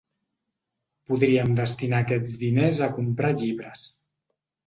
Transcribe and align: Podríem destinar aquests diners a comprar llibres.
Podríem 1.09 1.51
destinar 1.59 1.99
aquests 2.05 2.39
diners 2.45 2.81
a 2.87 2.89
comprar 2.97 3.31
llibres. 3.43 3.87